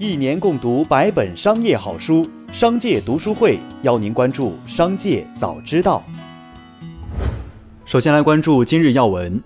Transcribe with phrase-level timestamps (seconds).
[0.00, 6.04] 一年共读百本商业好书，商界读书会邀您关注商界早知道。
[7.84, 9.42] 首先来关注今日要闻。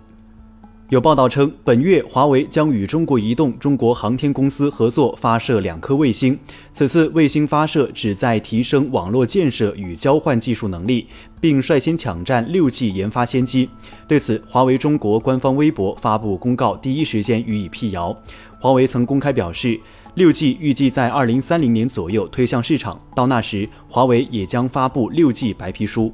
[0.91, 6.39] 有报道称，本月华为将与中国移动、中国航天公司合作发射两颗卫星。
[6.71, 11.07] 此次卫星发射旨在提升网络建设与交换技术能力，
[11.41, 13.71] 并率先抢占六 G 研发先机。
[14.07, 18.15] 对此，华为中国官方微博发布公告，第一时间予以辟谣。
[18.61, 19.81] 华为曾公开表示，
[20.15, 26.13] 六 G 预计在二零三零年左右推向市场，到那时，华为也将发布六 G 白皮书。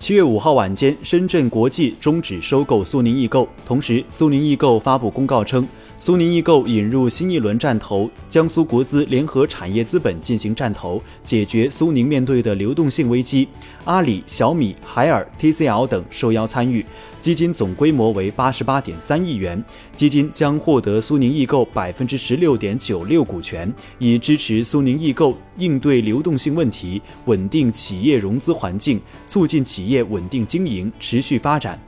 [0.00, 3.46] 七月五号晚间，深圳国际终止收购苏宁易购。
[3.66, 5.68] 同时，苏宁易购发布公告称，
[5.98, 13.46] 苏宁易购引入新一轮战投，江苏国资联合产业资本进行战投，解决苏宁面对的流动性危机。
[13.84, 16.82] 阿里、小米、海尔、TCL 等受邀参与，
[17.20, 19.62] 基金总规模为八十八点三亿元。
[19.94, 31.78] 基金将获得苏宁易购百分之十六点九六股权，以支持苏宁易购应对流动性问题，稳定企业融资环境，促进企业稳定经营、持续发展。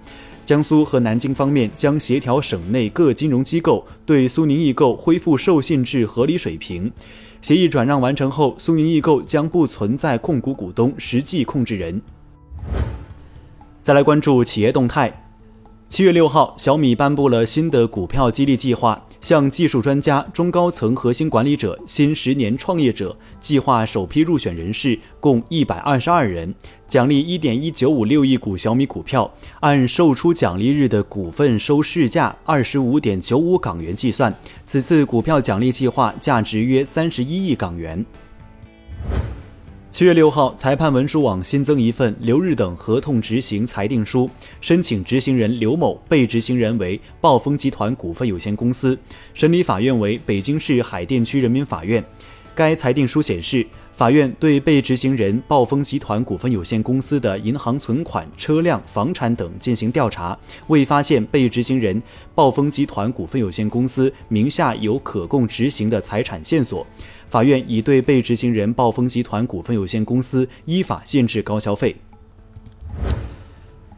[0.44, 6.92] 江苏和南京方面将协调省内各金融机构对苏宁易购恢复授信至合理水平。
[7.40, 12.00] 协议转让完成后，苏宁易购将不存在控股股东、实际控制人。
[13.82, 15.31] 再来关注企业动态。
[15.92, 26.54] 七月六号，小米颁布了新的股票激励计划，向技术专家、中高层核心管理者、新十年创业者计划首批入选人士共一百二十二人，
[26.88, 34.34] 奖励一点一九五六亿股小米股票，按售出奖励日的股份收市价二十五点九五港元计算。
[34.64, 38.02] 此次股票奖励计划价值约三十一亿港元。
[39.92, 44.28] 七月六号，裁判文书网新增一份留日等合同执行裁定书，
[44.62, 48.98] 申请执行人刘某，被执行人为暴风集团股份有限公司，
[49.34, 52.02] 审理法院为北京市海淀区人民法院。
[52.54, 62.02] 该裁定书显示，法院对被执行人暴风集团股份有限公司的银行存款、车辆、房产等进行调查，未发现被执行人
[62.34, 66.86] 暴风集团股份有限公司名下有可供执行的财产线索。
[67.28, 71.96] 法院已对被执行人暴风集团股份有限公司依法限制高消费。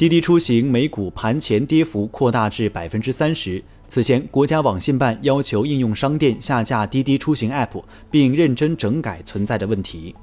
[0.04, 3.64] 滴滴出行美股盘前跌幅扩大至百分之三十。
[3.88, 10.14] 此前，国家网信办要求应用商店下架滴滴出行 App，并认真整改存在的问题。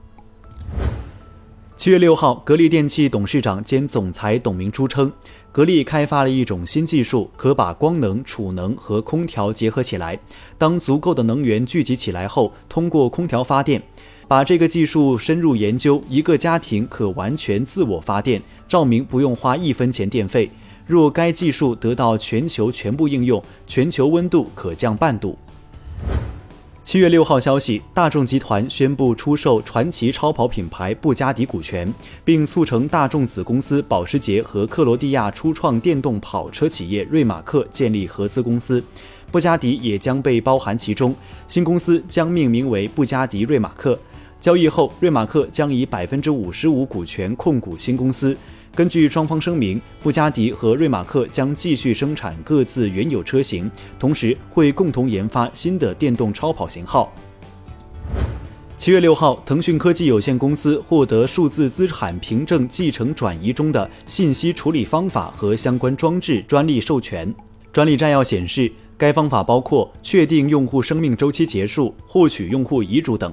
[1.76, 5.12] 七月六号，格力电器董事长兼总裁董明珠称，
[5.52, 10.20] 格力开发了一种新技术，可把光能、储能和空调结合起来。
[10.60, 13.82] 当足够的能源聚集起来后，通过空调发电。
[14.32, 20.50] 把这个技术深入研究，一个家庭可完全自我发电，照明不用花一分钱电费。
[20.88, 25.38] 若该技术得到全球全部应用，全球温度可降半度。
[26.82, 31.94] 七月六号消息，大众集团宣布出售传奇超跑品牌布加迪股权，
[32.24, 38.82] 并促成大众子公司保时捷和克罗地亚初创电动跑车企业瑞马克建立合资公司，
[39.30, 41.14] 布加迪也将被包含其中。
[41.50, 44.00] 新公司将命名为布加迪瑞马克。
[44.42, 48.36] 交易后，瑞马克将以百分之五十五股权控股新公司。
[48.74, 53.70] 根据双方声明，布加迪和瑞马克将继续生产各自原有车型，
[54.00, 57.14] 同时会共同研发新的电动超跑型号。
[58.80, 67.32] 七月六号，腾讯科技有限公司获得数字资产凭证继承转移中的信息处理方法和相关装置专利授权。
[67.72, 73.32] 专利摘要显示，该方法包括确定用户生命周期结束、获取用户遗嘱等。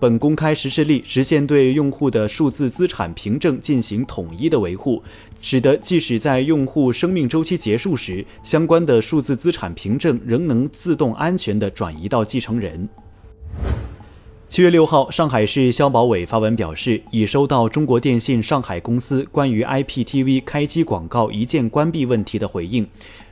[0.00, 5.02] 本公开实施力实现对用户的数字资产凭证进行统一的维护，
[5.42, 12.88] 使得即使在用户生命周期结束时，相关的数字资产凭证仍能自动安全地转移到继承人。
[14.48, 22.86] 七月六号，上海市消保委发文表示，已收到中国电信上海公司关于 IPTV 开机广告一键关闭问题的回应。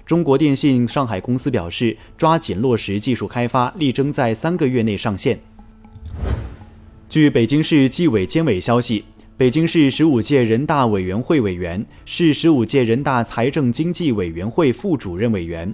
[0.05, 5.41] 中国电信上海公司表示，抓紧落实技术开发，力争在三个月内上线。
[7.09, 9.05] 据北京市纪委监委消息，
[9.37, 15.73] 北京市十五届人大委员会委员、市十五届人大财政经济委员会副主任委员、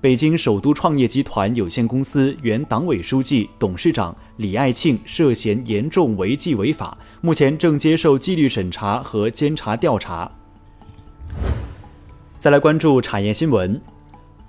[0.00, 10.30] 北京首都创业集团有限公司原党委书记、董事长李爱庆涉嫌严重违纪违法，目前正接受纪律审查和监察调查。
[12.40, 13.80] 再来关注产业新闻。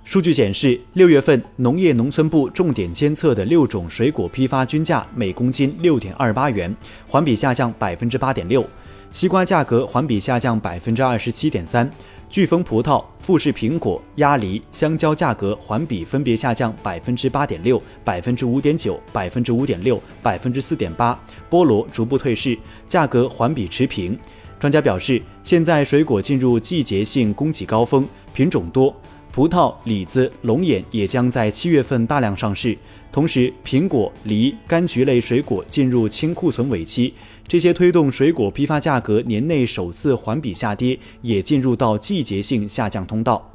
[0.04, 6.72] 数据显示，六月份农业农村部重点监测的六种水果批发均价每公斤六点二八元，
[7.08, 8.64] 环比下降百分之八点六。
[9.10, 11.90] 西瓜价格环比下降百分之二十七点三。
[12.28, 21.18] 巨峰葡萄、富士苹果、鸭梨、香蕉价格环比分别下降百分之八点六、百分之五点九、百分之五点六、百分之四点八。
[21.48, 24.16] 菠萝逐步退市，价格环比持平。
[24.60, 28.94] 专家表示，现在水果进入季节性供给高峰，品种多。
[29.34, 32.78] 葡萄、李子、龙眼也将在七月份大量上市，
[33.10, 37.12] 同时苹果、梨、柑橘类水果进入清库存尾期，
[37.48, 43.53] 这些推动水果批发价格年内首次环比下跌，也进入到季节性下降通道。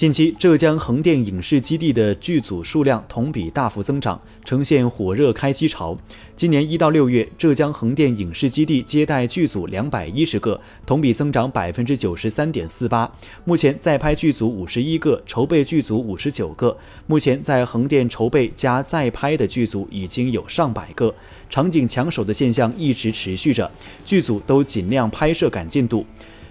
[0.00, 5.94] 近期，浙江横店影视基地的剧组数量同比大幅增长，呈现火热开机潮。
[6.34, 13.12] 今年一到六月，浙江横店影视基地接待剧组两百一十个，同比增长百分之九十三点四八。
[13.44, 16.74] 目前在拍剧组五十一个，筹备剧组五十九个。
[17.06, 21.14] 目前在横店筹备加在拍的剧组已经有上百个，
[21.50, 23.70] 场景抢手的现象一直持续着，
[24.06, 26.06] 剧组都尽量拍摄赶进度。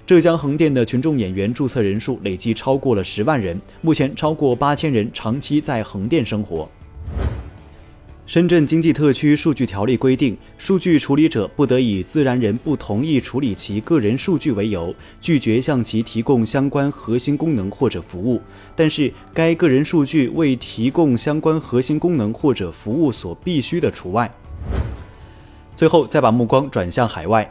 [0.10, 6.68] 浙江横店的群众演员注册人数累计超过了十万人，目前超过八千人长期在横店生活。
[8.26, 14.92] 深圳经济特区数据条例规定，数据处理者不得以自然人不同意处理其个人数据为由，
[15.22, 18.42] 拒绝向其提供相关核心功能或者服务。
[18.76, 24.34] 但是，该个人数据未提供相关核心功能或者服务所必须的除外。
[25.78, 27.48] 最后，再把目光转向海外。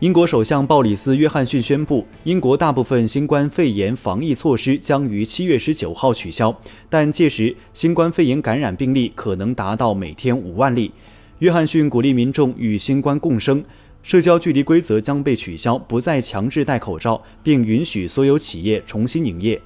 [0.00, 6.58] 英国首相鲍里斯·约翰逊宣布，英国大部分新冠肺炎防疫措施将于七月十九号取消，
[6.88, 10.90] 但届时新冠肺炎感染病例可能达到每天五万例。
[11.40, 13.62] 约翰逊鼓励民众与新冠共生，
[14.02, 19.60] 社交距离规则将被取消，不再强制戴口罩，并允许所有企业重新营业。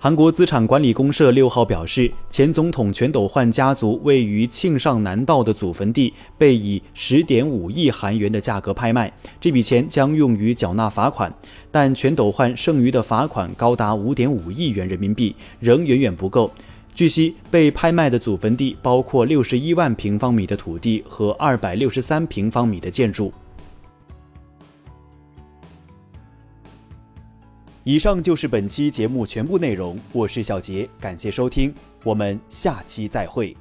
[0.00, 11.34] 韩国资产管理公社六号表示，前总统全斗焕家族位于庆尚南道的祖坟地被以十点五亿韩元的价格拍卖，这笔钱将用于缴纳罚款，
[11.72, 16.48] 但全斗焕剩余的罚款高达五点五亿元人民币，仍远远不够。
[16.94, 23.32] 据悉，被拍卖的祖坟地包括六十一万平方米的土地和二百六十三平方米的建筑。
[27.88, 31.74] 以上就是本期节目全部内容，我是小杰，感谢收听，
[32.04, 33.56] 我们下期再会。